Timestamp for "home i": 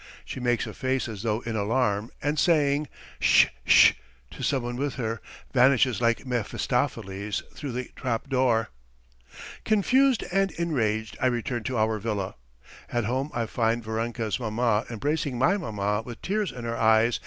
13.05-13.45